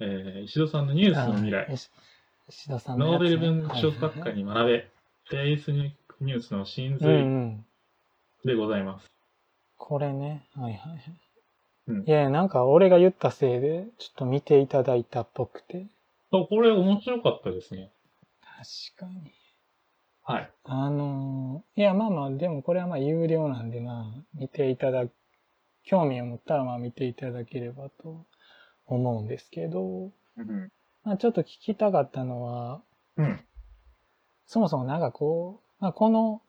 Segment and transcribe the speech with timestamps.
[0.00, 1.90] えー石戸さんのニュースの未来あ、石
[2.48, 4.90] 石田さんのノーベル文学賞作家に学べ、
[5.24, 7.64] フェイスニュースの真髄うん。
[8.44, 9.06] でございます。
[9.76, 10.46] これね。
[10.54, 11.00] はいはいはい。
[11.88, 15.86] うんいやいや、なんか俺が言ったせいで、ちょっと見ていただいたっぽくて。
[16.32, 17.90] あこれ面白かったですね。
[18.96, 19.32] 確かに。
[20.22, 20.50] はい。
[20.64, 25.04] あのーいや、まあまあ、でもこれはまあ有料なんで、まあ、見ていただ、
[25.84, 28.26] 興味を持ったらまあ見ていただければと
[28.94, 30.70] 思うんですけど、うん。
[31.04, 32.82] まあちょっと聞きたかったのは、
[33.16, 33.40] うん。
[34.46, 36.42] そもそもなんかこう、まあこの、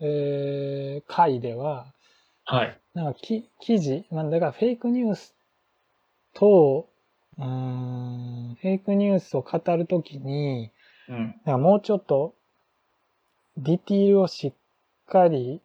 [0.00, 1.92] えー、回では、
[2.44, 2.80] はい。
[2.94, 5.34] なんかき記事、まあだからフェイクニュース
[6.34, 6.88] と、
[7.38, 10.70] うーん、フェイクニュースを語るときに、
[11.08, 11.16] うん。
[11.16, 12.34] なんかもうちょっと、
[13.56, 14.52] ディティールをしっ
[15.06, 15.60] かり、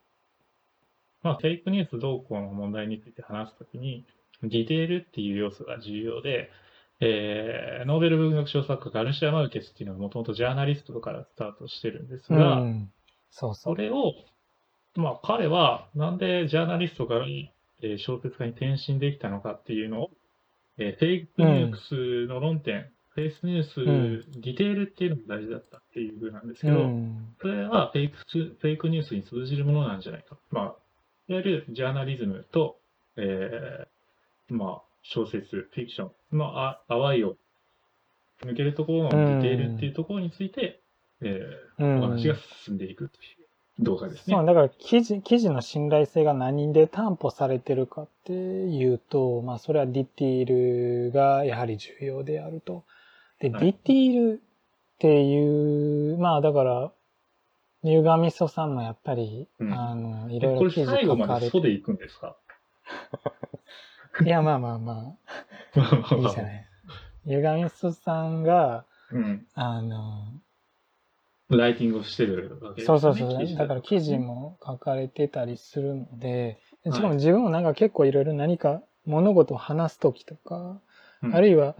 [1.22, 4.06] まあ、フェイクニュース動向の問題について話すときに、
[4.44, 6.50] ディテールっていう要素が重要で、
[7.02, 12.92] えー、ノーベル文学賞作家ガルシア・マルケスっていうのはもともとジャーナリストからスタートしてるんですうが、ん、
[13.32, 13.62] そうそ。
[13.62, 14.14] そうれを、
[14.96, 20.12] まあ彼はなんでジャーナリストから、えー小説家に転身できたのかっていうのを、
[20.78, 30.38] えーフェイクニュースの論点、フェイスニュース、んディテールっていうのが大事だったっていう風なんですけうど、ん、それはフェイクスフェイクニュースに通じるものなんじゃないか。
[30.52, 30.64] まあ、
[31.30, 32.78] いわゆるジャーナリズムと、
[33.16, 33.88] えー、
[34.54, 37.38] まあ、小説、フィクションのあ淡いを
[38.42, 40.82] 抜けるところのディテールっていうところについて、
[41.22, 41.42] え
[41.80, 42.02] うー、おん。
[42.02, 43.20] 話が進んでいくとい
[43.80, 44.36] う動画ですね。
[44.36, 52.84] そう、だから記事、記事の信頼性が何で担保されてるかっていうと、まあそれはディティールがやはり重要であると。
[53.40, 56.92] で、はいディティールっていう、まあだから、
[57.84, 61.28] ニューガミソさんもやっぱり、うんあの、いえこれろいろ記事最後書かれて。
[61.28, 62.36] まで素で行くんですか？
[64.26, 65.16] いや、まあまあま
[65.76, 66.66] あ、 いいじゃない。
[67.26, 69.48] ニューガミソさんが、うん。
[69.54, 70.40] あの、
[71.50, 73.00] ライティングをしてるわけですね。
[73.00, 73.56] そうそうそう。
[73.56, 74.36] だから記事も。
[74.36, 80.80] も書かれてたりするので、はいしかも自分もなんか結構いろいろ何か物事を話すときとか、
[81.22, 81.76] うんあるいは、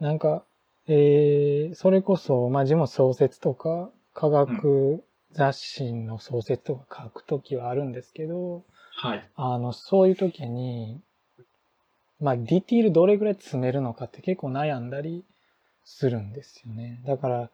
[0.00, 0.44] なんか、
[0.86, 5.02] えー、それこそ、まあ自分も創設とか、科学
[5.32, 8.64] 雑誌の創設とか書くときはあるんですけど、
[8.96, 9.30] はい。
[9.34, 11.00] あの、そういうときに、
[12.20, 15.24] まあディティールどれぐらい詰めるのかって結構悩んだり
[15.84, 17.00] するんですよね。
[17.06, 17.50] だから、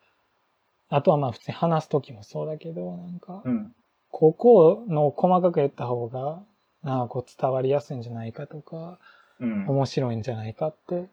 [0.88, 3.74] あとはまあ普通に話すときもそうだけど、なんか、うん。
[4.10, 6.42] ここの細かく言った方が、
[6.82, 8.98] なんかこう伝わりやすいんじゃないかとか、
[9.40, 9.66] うん。
[9.68, 11.08] 面白いんじゃないかって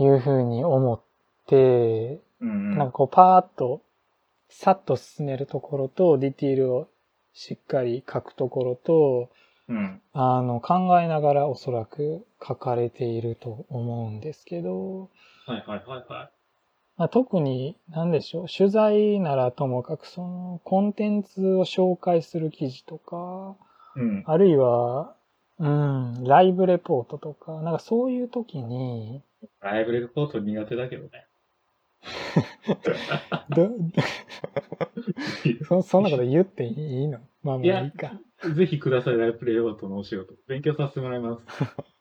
[0.00, 1.00] いうふうに思っ
[1.46, 2.78] て、うん。
[2.78, 3.82] なんかこうパーッと、
[4.48, 6.88] さっと進めるところと、ディティールを
[7.32, 9.30] しっかり書くところと、
[9.68, 10.00] うん。
[10.12, 15.10] あの、考えながらおそらく書かれていると思うんですけど、
[15.46, 16.30] はいはいはいは
[16.96, 23.56] まあ、特に、なんでしょう、取材ならともかく、その、コンテンツを紹介する記事とか、
[23.96, 24.00] い。
[24.00, 24.24] うん。
[24.26, 25.14] あるいは、
[25.58, 29.22] うん、ライブレポートとか、なんかそういう時に、
[29.60, 31.26] ライブレポート苦手だけどね。
[33.50, 33.70] ど
[35.66, 37.18] そそんなこと言っていいの？
[37.48, 38.12] まあまいやあいいか。
[38.54, 40.34] ぜひください、ライブレポートのお仕事。
[40.46, 41.42] 勉強させてもらいます。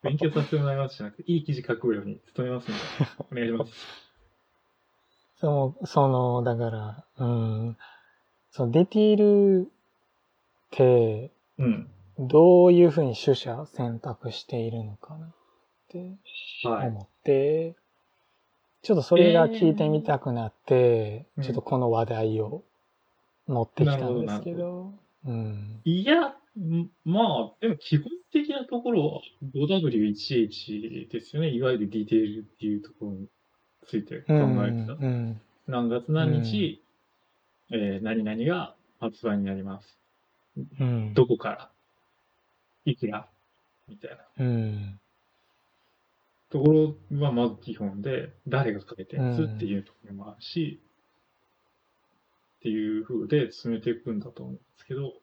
[0.03, 2.81] 勉強させてもらいますじゃなくて、いい記事書くように努めますので、
[3.31, 3.71] お願いします。
[5.39, 7.77] その、その、だから、うん、
[8.51, 9.69] そのディティールっ
[10.71, 11.89] て、うん。
[12.19, 15.29] どういうふうに取捨選択しているのかなっ
[15.89, 16.17] て
[16.67, 16.87] はい。
[16.87, 17.75] 思って、
[18.81, 22.63] ちょっとそれが聞いてみたくなって、えーちょっとこの話題を
[23.47, 24.93] 持ってきたんですけど、
[25.25, 25.81] うん。
[25.83, 29.21] いや、んまあ、でも基本的なところは
[29.55, 31.49] 5W1H ですよね。
[31.49, 33.27] いわゆるディテールっていうところに
[33.87, 34.33] ついて考
[34.65, 34.93] えてた。
[34.93, 35.41] うん。
[35.67, 36.81] 何月何日、
[37.71, 39.97] えー何々が発売になります。
[40.79, 41.13] うん。
[41.13, 41.71] どこから
[42.85, 43.27] いくら
[43.87, 44.99] みたいなうん。
[46.49, 50.79] ところはまず基本で、誰が書いてるんですっていうところもあるし、
[52.57, 55.13] っていう風で進めていくんだと思うんですけど、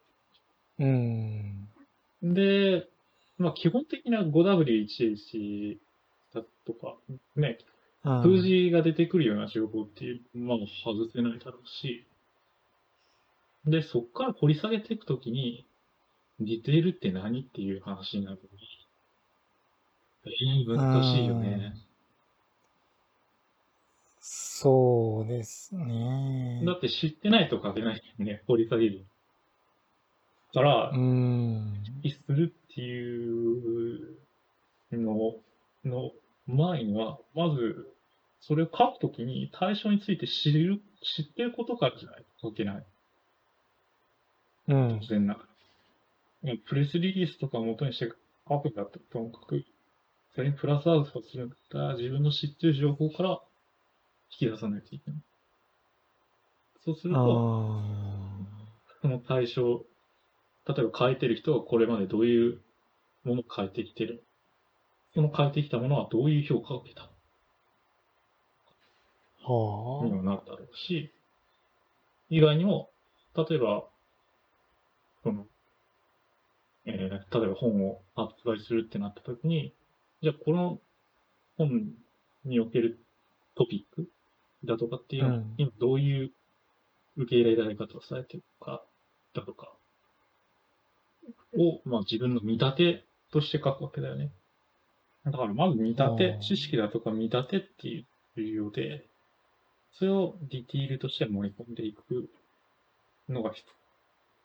[0.79, 1.69] うん。
[2.23, 2.89] で、
[3.39, 5.77] まあ基本的な 5W1H
[6.35, 6.97] だとか、
[7.37, 7.59] ね、
[8.05, 12.07] うん数字が出てくるような情報っていう、まあ外せないだろうし、
[13.67, 15.67] で、そこから掘り下げていくときに、
[16.39, 18.45] ディテールって何っていう話になると、
[20.27, 21.75] えー、難しいよね。
[24.57, 26.63] そうですね。
[26.65, 29.05] だって知ってないと書けないよね、掘り下げる。
[30.53, 31.83] からう、ん。
[32.05, 34.17] するっていう
[34.93, 35.35] の
[35.85, 36.13] の
[36.47, 37.93] 前には、まず、
[38.39, 42.87] それを書くときに対象について知る、知ってることからじゃないと書けない。
[44.69, 45.07] うん当。
[45.09, 45.37] 然な。
[46.69, 48.09] プレスリリースとかを元にして
[48.49, 49.65] 書くんだったらともかく、
[50.37, 53.37] それにプラスアウトするんだったら自分の知ってる情報から引
[54.39, 55.21] き出さないといけない。
[56.85, 59.85] そうするあと、ーその対象、
[60.67, 62.61] 例えば書いてる人がこれまでどういう
[63.25, 64.25] ものを書いてきてる。
[65.15, 67.11] その書いてきたものはどういう評価を受けた
[69.47, 71.13] はにもなるだろうし、
[72.31, 72.91] 以外にも、
[73.37, 73.85] 例えば、
[75.23, 75.47] その、
[76.87, 79.75] えー例えば本を発売するってなった時に、
[80.23, 80.81] じゃあこの
[81.57, 81.93] 本
[82.45, 82.99] における
[83.55, 84.09] トピック
[84.65, 86.33] だとかっていうのは、うん今どういう
[87.17, 88.83] 受け入れられ方をされてるか、
[89.35, 89.73] だとか、
[91.57, 94.31] を、まあ自分の見立てとして書くわけだよね。
[95.25, 98.07] だからまず見立あてー、知識だとか見立てっていう
[98.37, 99.07] 重要で、
[99.93, 102.29] それをディティールとして盛り込んでいく
[103.29, 103.65] のが必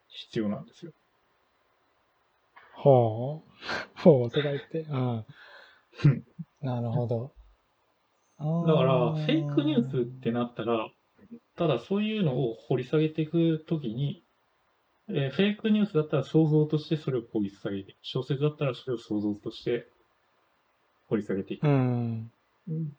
[0.08, 0.92] 必要なんですよ。
[2.76, 2.80] あ。
[2.82, 4.00] ほう。
[4.00, 4.80] ほうとか言って。
[4.80, 5.24] うん
[6.04, 6.24] うん。
[6.62, 7.32] なるほど。
[8.40, 10.90] だから、フェイクニューススってなったら、
[11.56, 14.24] ただそういうのを掘り下げていくときに、
[15.08, 17.96] えーフェイクニュースだったら想像としてそれを掘り下げて。
[18.00, 19.88] 小説だったらそれを想像として
[21.08, 21.66] 掘り下げていく。
[21.66, 22.32] うん。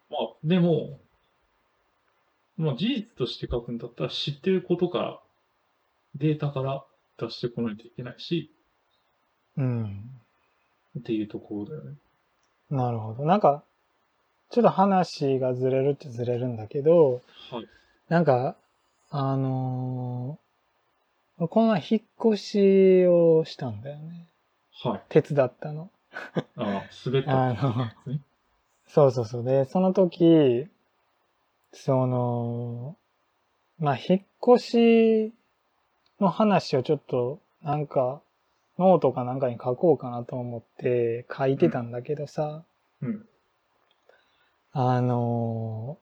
[0.09, 0.99] まあ、でも、
[2.57, 5.19] まあ事実として書くんだったら知ってることから、
[6.15, 6.85] データから
[7.17, 8.53] 出してこないといけないし、
[9.57, 10.03] うん。
[10.99, 11.97] っていうところだよね。
[12.69, 13.23] なるほど。
[13.23, 13.63] なんか、
[14.51, 17.67] ちょっと話がずれるっちゃずれるんだけど、はい。
[18.09, 18.55] なんか、
[19.09, 20.41] あのー
[21.47, 22.01] この前引っ
[22.33, 24.27] 越しをしたんだよね。
[24.83, 25.01] はい。
[25.09, 25.89] 手伝ったの。
[26.33, 26.65] ああ、
[27.03, 27.95] 滑った。
[28.87, 29.43] そうそうそう。
[29.43, 30.67] で、その時、
[31.73, 32.95] その、
[33.79, 35.33] まあ、引っ越し
[36.19, 38.21] の話をちょっと、なんか、
[38.77, 42.63] ノートかなんかに書こうかなと思って書いてたんだけどさ、
[43.01, 43.25] うん。
[44.73, 45.99] あの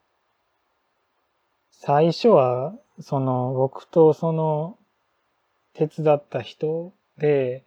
[1.82, 4.78] 最初は、その、僕とその、
[5.74, 7.66] 手伝った人で、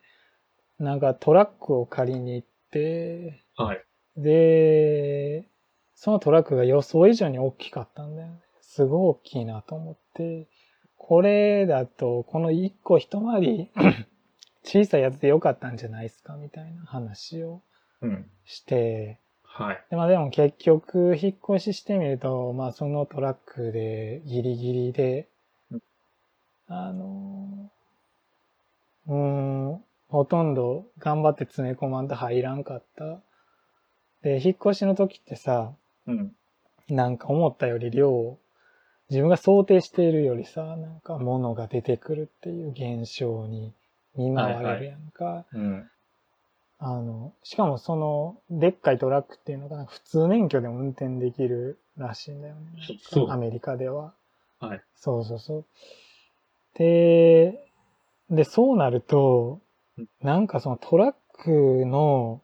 [0.78, 3.82] なんかトラックを借りに行って、はい。
[4.18, 5.48] で、
[5.94, 8.40] そのトラックが予想以上に大きかったんだよね。
[8.60, 10.46] すごい大きいなと思って、
[10.98, 13.70] これだと、この一個一回り
[14.62, 17.62] 小さいやつでよかったんじゃないですかみたいな話を
[18.02, 18.30] うん。
[18.44, 19.21] して、
[19.54, 19.84] はい。
[19.90, 25.28] でまあでも結局引っ越ししてみると、まあそのトラックでギリギリで
[25.70, 25.82] うん、
[26.68, 27.70] あの、
[29.06, 33.20] うーん、ほとんど頑張って詰め込まんと入らんかった。
[34.22, 35.74] で、引っ越しの時ってさ、
[36.06, 36.32] うん。
[36.88, 38.38] なんか思ったより量、
[39.10, 43.74] 自分が想定しているよりさ、なんか物が出てくるっていう現象に
[44.16, 45.44] 見舞われるやんか。
[45.52, 45.90] うん。
[46.84, 52.60] あの、しかもその、でっかいトラックっていうのが、普通免許でも運転できるらしいんだよね。
[53.02, 54.14] そうアメリカでは。
[54.58, 54.82] はい。
[54.96, 55.64] そうそうそう。
[56.74, 57.68] で、
[58.30, 59.60] で、そうなると
[59.96, 61.14] うん、なんかそのトラッ
[61.44, 62.42] クの、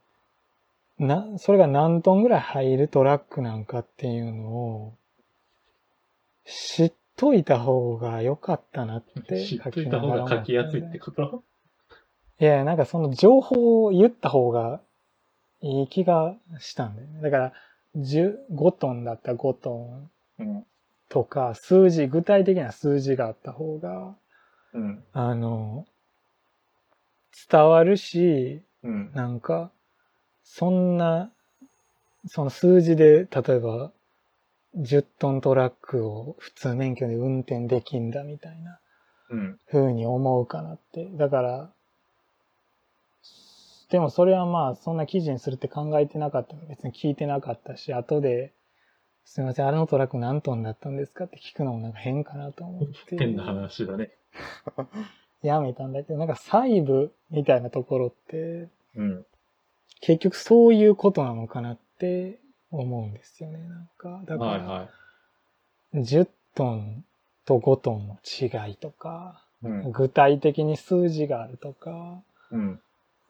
[1.01, 4.95] な、それが何トンぐらい入るトラックなんかっていうのを、
[6.45, 11.43] 知っといた方が良かったなって 知っ書といた方きながら思ったが書きやすいってこと？
[12.41, 14.81] いや、なんかその情報を言った方が
[15.61, 17.21] いい気がしたんだよね。
[17.21, 17.53] だから、
[17.97, 20.67] 10 5トンだったら5トンうん。
[21.09, 24.15] とか、数字、具体的な数字があった方が、
[24.73, 25.05] うん。
[25.13, 25.87] あの、
[27.51, 29.11] 伝わるし、うん。
[29.15, 29.73] なんか、
[30.45, 31.33] そんな、
[32.27, 33.93] その数字で、例えば、
[34.77, 38.79] 10トントラックを普通免許で運転できんだみたいな
[39.31, 39.59] うん。
[39.71, 41.09] 風に思うかなって。
[41.15, 41.73] だから、
[43.91, 48.53] でもそれはまあ、そんな記事にするって考えてなかったから別に聞いてなかったし、後で、
[49.25, 53.17] すみません、あれのトラック何トンだったんですかって聞くのもなんか変かなと思って。
[53.19, 54.11] 変な話だね。
[55.43, 59.27] やめたんだけど、なんか細部みたいなところって、うん。
[60.01, 62.39] 結局そういうことなのかなって
[62.71, 64.23] 思うんですよね、なんか。
[64.27, 64.89] だから、はいは
[65.95, 67.05] 10トン
[67.47, 69.67] と5トンの違いとか、い。
[69.67, 69.93] うん。
[69.93, 72.81] 具体的に数字があるとか、うん。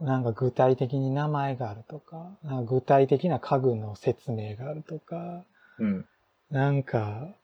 [0.00, 5.44] なんか具体的に名前があるとか、か具体的な家具の説明があるとか、
[5.78, 6.06] うん。
[6.50, 7.34] なんか、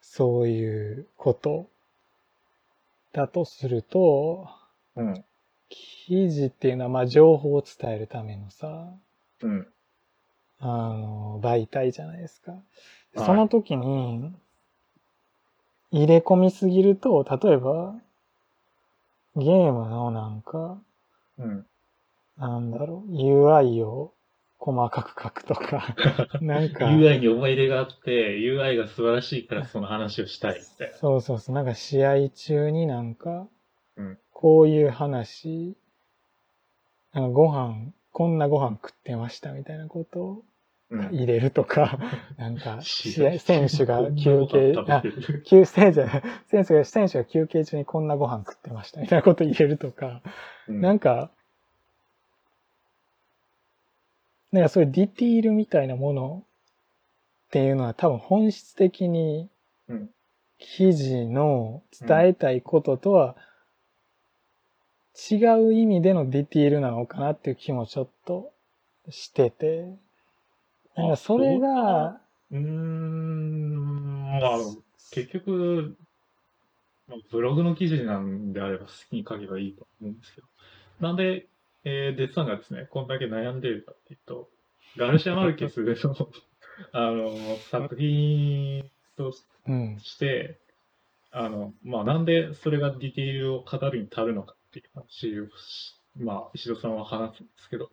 [0.00, 1.68] そういうこと
[3.12, 4.48] だとすると、
[4.96, 5.24] うん。
[5.68, 8.92] 記事っていうのはまあ情報を伝えるためのさ、
[9.42, 9.66] うん。
[10.60, 12.52] あの、媒体じゃないですか。
[12.52, 12.62] はい
[13.14, 14.32] その時に、
[15.90, 17.94] 入れ込みすぎると、例えば、
[19.36, 20.78] ゲームのなんか、
[21.38, 21.66] うん。
[22.36, 24.14] なんだろう、UI を
[24.58, 25.96] 細かく書くとか、
[26.40, 30.96] なんか、UI に思い入れがあって、UI が素晴らしいからその話をしたいみたいな。
[30.96, 33.48] そうそうそう、なんか試合中になんか
[33.96, 35.76] うん、こういう話、
[37.12, 40.44] なんかご飯、こんなご飯食ってましたみたいなことをうん。
[41.10, 41.98] 入れるとか、
[42.36, 45.02] なんか、試試合、選手が休憩、あ、
[45.44, 50.22] 休憩じゃない、選手が、選手が休憩中にこんなご飯食ってましたみたいなこと入れるとか、
[50.68, 50.80] うん。
[50.80, 51.30] なんか、
[54.52, 56.44] なんかそういうディティールみたいなもの
[57.46, 59.48] っていうのは多分本質的に
[59.88, 60.10] うん。
[60.58, 63.34] 記事の伝えたいこととは
[65.30, 68.52] 違う意味でのディティールなのかなっていう気もちょっと
[69.10, 69.88] してて、
[70.96, 72.20] なんかそれが、
[72.50, 74.58] うーん、まあ、
[75.10, 75.96] 結局、
[77.30, 80.46] ブログの記事なんであれば好きに書けばいいと思うんですけど。
[81.00, 81.48] なんで、
[81.84, 84.48] えーデッサンがですね、こんだけ悩んでるかっていうと、
[84.96, 85.94] ガルシア・マルケスの、
[86.92, 89.32] あの、作品と
[89.66, 90.58] うん、して、
[91.30, 95.46] あの、まあ、なんでそれがディティールを語るに足るのかっていう話を、
[96.18, 97.90] まあ、石戸さんは話すんですけど、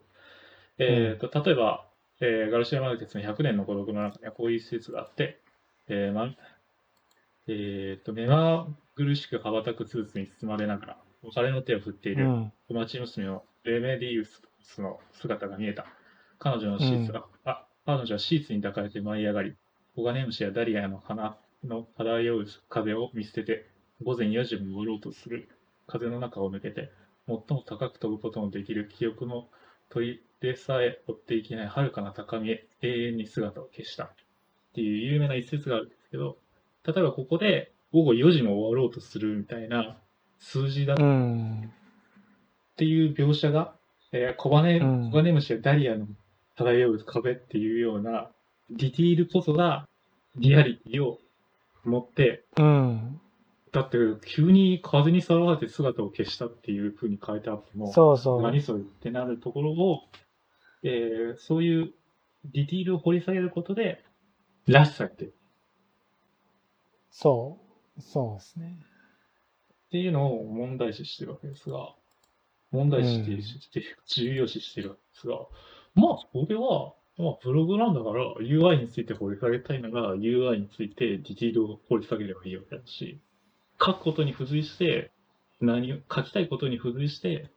[0.78, 1.89] えっ、と、例えば、
[2.22, 5.40] えーガルシア・マルケスの100年の孤独の中にはこういう施設があって、
[5.88, 6.30] えーま、
[7.48, 15.86] えっ、と、目まぐるしく羽ばたくスーツに包まれながら、別れの手を振っていうるん、小町娘のレメディウスの姿が見えた。
[16.38, 19.56] 彼女のシーツが、あ、彼女はシーツに抱かれて舞い上がり、
[19.96, 23.66] コガネムシやダリアの花の漂う風を見捨てて、
[24.04, 25.50] 午前4時に戻ろうとする。
[25.88, 26.92] 風の中を抜けて、
[27.28, 29.48] 最も高く飛ぶことのできる記憶の
[29.90, 34.06] 鳥でさえ追っていけない遥かな高みへ永遠に姿を消した。
[34.06, 34.10] っ
[34.74, 36.38] ていう有名な一節があるんですけど、
[36.86, 39.98] 例えばここで午後4時も終わろうとするみたいな
[40.40, 43.74] 数字だうん、っていう描写が、
[44.12, 45.12] えー、コバネ、うん。
[45.12, 46.08] コガネムシやダリアの
[46.56, 48.30] 漂う壁っていうような
[48.70, 49.88] ディティールこそが
[50.36, 51.20] リアリティを
[51.84, 53.20] 持って、うん、
[53.72, 58.42] だって急に風にさらわれて姿を消したっていう風に書いてあっても、そうそう。
[58.42, 60.02] 何それってなるところを、
[60.84, 61.94] えーそういう
[62.46, 64.04] ディティールを掘り下げることで、
[64.68, 65.30] らしさってっ
[67.12, 67.60] そ
[67.98, 68.02] う。
[68.02, 68.78] そうですね。
[69.92, 71.96] ていうのを問題視してるわけですが、
[72.72, 75.36] 問題視してるして、重要視してるわけですが、
[75.96, 83.20] まあ、それは、まあ、ブログなんだから、UI について掘り下げたいなら、UI についてディティールを掘り下げればいいわけだし、
[83.84, 85.12] 書くことに付随して、
[85.62, 87.50] 何を、書きたいことに付随して、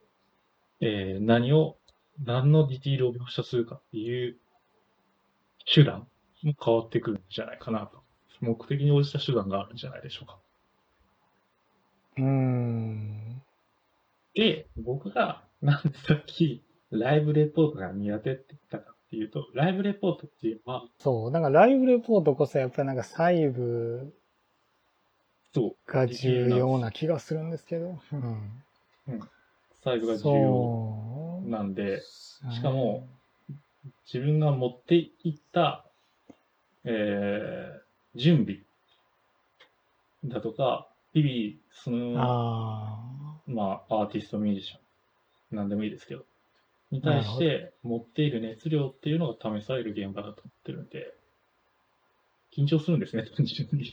[0.81, 1.77] えー何を、
[2.23, 4.37] 何のディティールを描写するかっていう
[5.73, 6.07] 手段
[6.43, 8.03] も変わってくるんじゃないかなと。
[8.41, 10.39] 目的に応じた手段があるんじゃないでしょうか。
[12.17, 13.41] うん。
[14.35, 21.31] で、僕が、なんでさっき、ライブレポートが苦手って言ったかっていうと、ライブレポートっていうのは、そう。
[21.31, 24.13] だからライブレポートこそやっぱりなんか細部
[25.85, 27.99] が重要な気がするんですけど。
[28.11, 29.19] うん。
[29.83, 31.41] サイズが重要。
[31.45, 33.07] なんで、しかも、
[34.05, 35.85] 自分が持っていった、
[36.85, 38.59] えー、準備
[40.25, 44.77] だとか、日々、その、あまあ、アーティスト、ミュージシャ
[45.53, 46.25] ン、なんでもいいですけど、
[46.91, 51.13] に対して持っている熱量っていうのが試される現場だと思ってるんで、
[52.55, 53.91] 緊張するんですね、 単純に。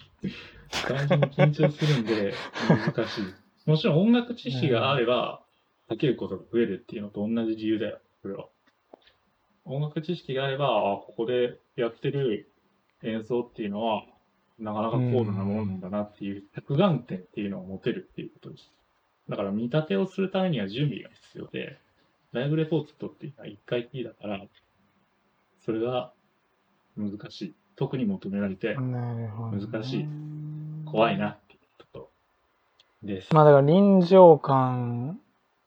[0.87, 2.35] 単純に緊張するんで、
[2.69, 3.25] 難しい。
[3.69, 5.43] もちろん音楽知識があれば、
[5.89, 8.49] 書けることが増えるっていうのと同じ理由だよ、これは。
[9.65, 12.51] 音楽知識があれば、ここでやってる
[13.03, 14.05] 演奏っていうのは、
[14.59, 18.71] なかなか高度なものなんだなっていう、着眼点っていうのを持てるっていうことです。
[19.29, 21.79] だから見立てをするためには準備が必要で、
[22.33, 24.45] ライブレポートっていうのは一回きりだから、
[25.65, 26.13] それが
[26.97, 27.55] 難しい。
[27.81, 28.77] 特に求められて。
[28.77, 30.09] 難しい
[30.85, 31.31] 怖いな。
[31.31, 32.11] っていうこと
[33.03, 33.35] です。
[33.35, 35.19] まあだから臨場感、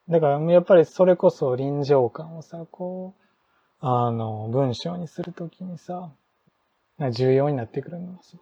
[0.07, 3.23] だからやっぱりそれこそ臨場感をさ、こう、
[3.79, 6.11] あの、文章にするときにさ、
[7.11, 8.39] 重要になってくるのはそう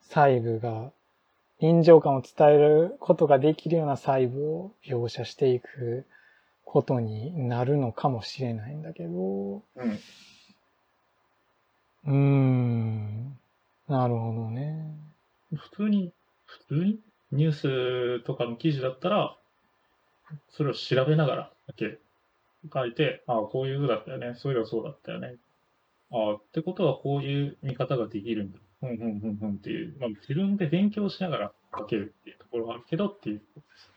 [0.00, 0.90] 細部が、
[1.60, 6.06] 臨場感を伝えることができるような細部を描写していく
[6.64, 9.98] ことになるのかもしれないんだけど、うん。
[12.06, 13.38] うーん、
[13.88, 14.94] なるほどね。
[15.54, 16.12] 普通に、
[16.46, 17.00] 普通に？
[17.32, 19.36] ニュースとかの記事だったら、
[20.50, 21.98] それを調べながらだけ
[22.72, 24.34] 書いて、ああ、こういう風だったよね。
[24.36, 25.34] そういえばそうだったよね。
[26.12, 28.58] あってことはこういう見方ができるんだ。
[28.80, 33.90] ふんふんふんふんっていう、まあ、自分で勉強しながら書けるっていうところはあるけどっていうことです。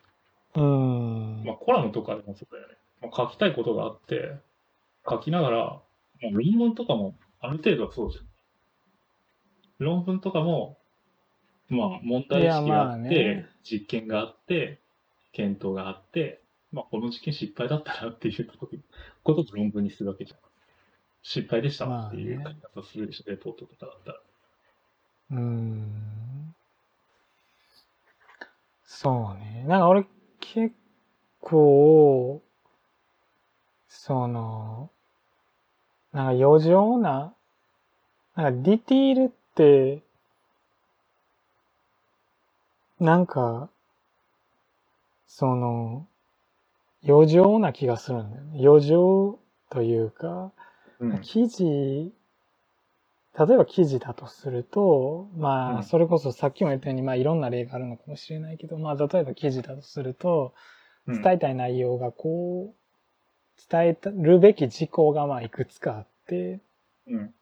[0.56, 1.44] うーん。
[1.44, 2.74] まあ、コラムとかでもそうだよね。
[3.04, 4.32] まあ、書きたいことがあって、
[5.08, 8.26] 書きながら、まあ、論文とかもある程度はそうじゃん。
[9.80, 10.78] 論文とかも、
[11.70, 14.80] まあ、問題意識があって、ね実験があって、
[15.34, 16.42] 検討があって、
[16.72, 18.48] まあ、この実験失敗だったなっていう
[19.24, 20.40] ことを論文にするわけじゃん。
[21.22, 24.20] 失敗でしたっていう書き方するでしょ、レポートとかだったら。
[25.32, 26.56] うーん。
[28.86, 29.66] そうね。
[29.68, 30.06] なんか俺
[30.40, 30.74] 結
[31.42, 32.42] 構、
[33.90, 34.90] その、
[36.18, 37.32] なんか余剰な、
[38.36, 40.02] なんかディティールって、
[43.00, 43.70] なんか、
[45.28, 46.08] その、
[47.08, 48.68] 余剰な気がするんだよね。
[48.68, 49.38] 余剰
[49.70, 50.52] というか、
[51.00, 51.22] うん。
[51.22, 52.12] 記事、例
[53.54, 60.56] えば記事だとすると、まうんあ、それこそさっきも言ったように、まあ、いろんな例があるのかもしれないけど、まあ、例えば記事だとすると、
[61.06, 62.77] うん伝えたい内容がこう、
[63.70, 66.60] 伝えるべき事項がまあ、いくつかあって、
[67.08, 67.34] うん。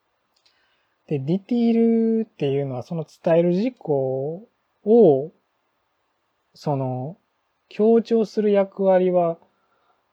[1.07, 4.48] で、ディティールっていうのは、その伝える事項
[4.86, 5.31] を、
[6.53, 7.17] その、
[7.69, 9.38] 強調する役割は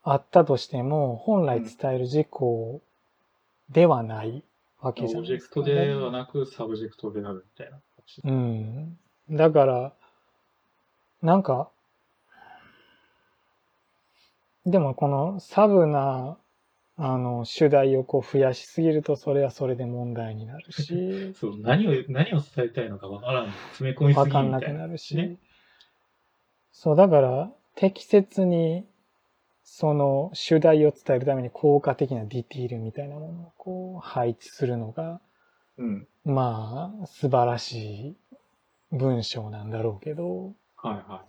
[0.02, 2.82] あったとしても、本来伝える事項
[3.70, 4.44] ではない
[4.80, 7.80] わけじゃないですか、オブジェクトではなく、サブジェクトであるみたいな。
[8.24, 8.98] うん。
[9.30, 9.94] だから、
[11.22, 11.70] なんか、
[14.66, 16.38] でもこのサブな、
[16.96, 23.52] あの、主題をこう増やしすぎると、それはそれで問題になるし、 そう、何を、何を伝えたいのかわからん。
[23.72, 24.50] 詰め込みすぎわみたいな。
[24.58, 25.38] かんなくなるし、ね
[26.70, 28.86] そう、だから、適切に、
[29.64, 35.20] その主題を伝えるために効果的なディティールみたいなものをこう配置するのが、
[35.78, 36.08] うん。
[36.24, 38.16] まあ、素晴らしい
[38.92, 41.24] 文章なんだろうけど、はいは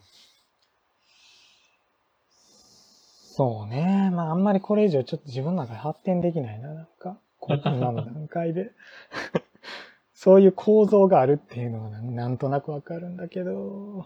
[3.36, 4.12] そうね。
[4.14, 7.18] まあ、あんまりこれ以上ちょっと自分の中で発展できないな、なんか。
[7.40, 8.72] こ今の段階で。
[10.14, 14.06] そういう構造があるっていうのはななんとなくわかるんだけど。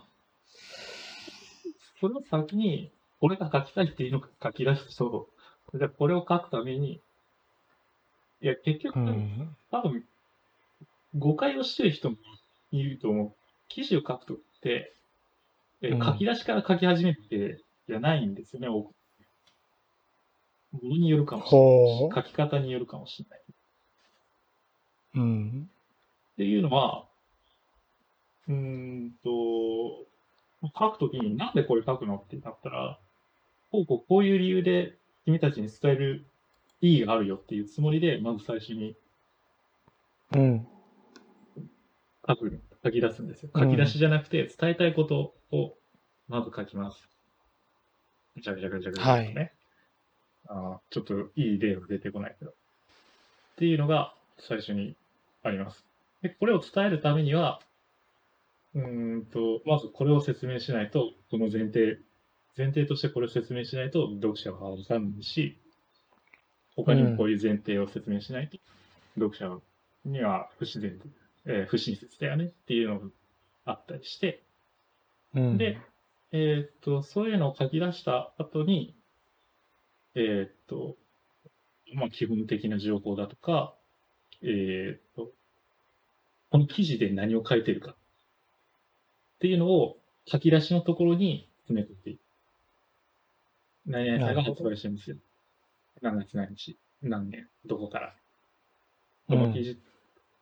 [1.65, 1.69] い。
[1.99, 5.27] それを先に、俺が書きたいっていうのを書き出すと、
[5.73, 7.01] じゃあこれを書くために、
[8.41, 9.57] いや、結局、うん。
[9.71, 10.07] 多分、
[11.17, 12.17] 誤解をしてる人も
[12.71, 13.33] いると思う。
[13.67, 14.93] 記事を書くときって、
[15.81, 18.96] えうん書き出しから書き始めてじゃないんですよね、多く。
[20.71, 23.41] ものによるかもしれない書き方によるかもしれない。
[25.15, 25.69] うん。
[26.34, 27.06] っていうのは、
[28.47, 29.30] うーんと、
[30.77, 32.99] 書くときになんでこれ書くのってなったら、
[33.71, 36.25] こうこうこういう理由で君たちに伝える
[36.82, 38.95] 意義があるよっていうつもりで、まず最初に
[40.36, 40.67] うん。
[42.27, 43.51] 書く、書き出すんですよ。
[43.53, 45.77] うん書き出しじゃなくて、伝えたいことを
[46.27, 47.10] まず書きます。
[48.38, 49.53] じゃぐじゃぐじゃぐじゃぐね。
[50.49, 52.51] あーちょっといい例が出てこないけど。
[52.51, 52.53] っ
[53.57, 54.95] ていうのが最初に
[55.43, 55.86] あります。
[56.21, 57.60] で、これを伝えるためには、
[58.75, 61.97] うーんと、まずこれを説明しないと、この前提、
[62.57, 65.57] 前提としてこれを説明しないと読者はわかんないし、
[66.75, 68.57] 他にもこういう前提を説明しないと、
[69.15, 69.60] 読者
[70.05, 70.99] には不自然、
[71.45, 73.07] えー不親切だよねっていうのが
[73.65, 74.43] あったりして、
[75.33, 75.57] うん。
[75.57, 75.77] で、
[76.31, 78.96] えーっと、そういうのを書き出した後に、
[80.19, 80.97] えーっと、
[81.93, 83.75] まあ、基本的な情報だとか、
[84.41, 85.32] えーっと、
[86.49, 87.95] この記事で何を書いてるかっ
[89.41, 92.21] ていうのを書き出しのところに詰め込んでいく。
[93.86, 95.17] 何々さんが発売してるんですよ。
[96.01, 98.15] 何月何日、何年、どこから。
[99.27, 99.77] この記事、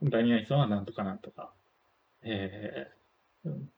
[0.01, 1.51] 何々さんは何とか何とか、
[2.23, 3.69] えーうん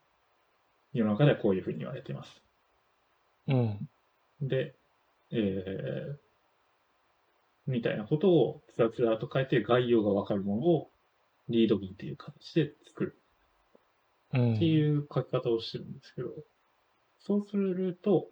[0.94, 2.42] 世の中ではこういうふうに言われています。
[3.48, 3.90] うん。
[4.42, 4.77] で、
[5.32, 6.18] えー、
[7.68, 10.90] みたいなことをつらつらと書いて概要がわかるものを
[11.50, 13.20] リード文っていう形で作る
[14.34, 14.56] うん。
[14.56, 16.30] っていう書き方をしてるんですけど、
[17.20, 18.28] そうすると、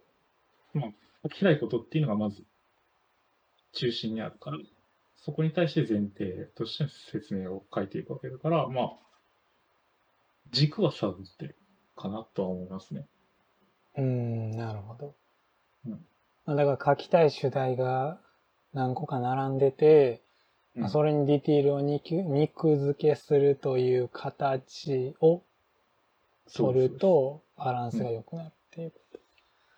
[0.74, 0.90] まあ、
[1.24, 2.44] 書きたいことっていうのがまず
[3.72, 4.58] 中心にあるから、
[5.16, 8.90] そこに対して前提として説明を書いていくわけだから、まあ、
[10.50, 11.56] 軸は探ってる
[11.96, 13.06] かなとは思いますね。
[13.96, 15.14] うん、なるほど。
[15.86, 16.06] うん
[16.46, 18.18] まあだから書きたい主題が
[18.72, 20.22] 何個か並んでて、
[20.74, 25.42] まあそれにディティールを肉肉付けするという形を
[26.54, 28.98] 取るとバランスが良くなるっていうこ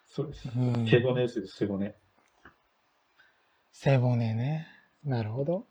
[0.09, 0.48] そうです。
[0.90, 1.94] 背骨ですよ、背骨。
[3.72, 4.66] 背骨ね。
[5.04, 5.67] なるほど。